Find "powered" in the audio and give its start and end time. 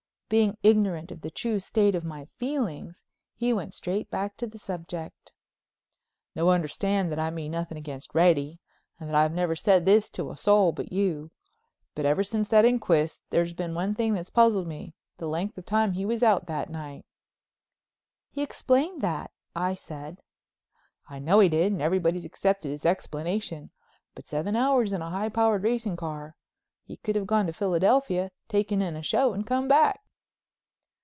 25.27-25.63